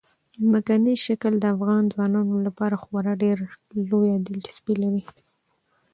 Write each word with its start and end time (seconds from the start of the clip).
ځمکنی 0.43 0.93
شکل 1.05 1.33
د 1.39 1.45
افغان 1.55 1.83
ځوانانو 1.93 2.35
لپاره 2.47 2.75
خورا 2.83 3.13
ډېره 3.23 3.45
لویه 3.89 4.17
دلچسپي 4.27 4.73
لري. 4.83 5.03